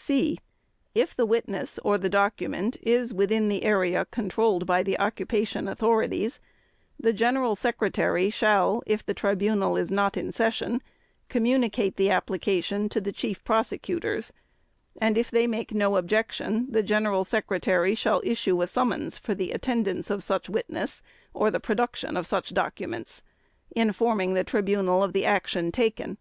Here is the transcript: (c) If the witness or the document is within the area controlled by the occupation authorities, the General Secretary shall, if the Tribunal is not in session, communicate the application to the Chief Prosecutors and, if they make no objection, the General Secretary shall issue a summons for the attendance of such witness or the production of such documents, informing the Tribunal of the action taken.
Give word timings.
(c) 0.00 0.38
If 0.94 1.16
the 1.16 1.26
witness 1.26 1.80
or 1.80 1.98
the 1.98 2.08
document 2.08 2.76
is 2.82 3.12
within 3.12 3.48
the 3.48 3.64
area 3.64 4.04
controlled 4.12 4.64
by 4.64 4.84
the 4.84 4.96
occupation 5.00 5.66
authorities, 5.66 6.38
the 7.00 7.12
General 7.12 7.56
Secretary 7.56 8.30
shall, 8.30 8.80
if 8.86 9.04
the 9.04 9.12
Tribunal 9.12 9.76
is 9.76 9.90
not 9.90 10.16
in 10.16 10.30
session, 10.30 10.80
communicate 11.28 11.96
the 11.96 12.10
application 12.12 12.88
to 12.90 13.00
the 13.00 13.10
Chief 13.10 13.42
Prosecutors 13.42 14.32
and, 15.00 15.18
if 15.18 15.32
they 15.32 15.48
make 15.48 15.74
no 15.74 15.96
objection, 15.96 16.70
the 16.70 16.84
General 16.84 17.24
Secretary 17.24 17.96
shall 17.96 18.20
issue 18.22 18.62
a 18.62 18.68
summons 18.68 19.18
for 19.18 19.34
the 19.34 19.50
attendance 19.50 20.10
of 20.10 20.22
such 20.22 20.48
witness 20.48 21.02
or 21.34 21.50
the 21.50 21.58
production 21.58 22.16
of 22.16 22.24
such 22.24 22.54
documents, 22.54 23.24
informing 23.72 24.34
the 24.34 24.44
Tribunal 24.44 25.02
of 25.02 25.12
the 25.12 25.26
action 25.26 25.72
taken. 25.72 26.18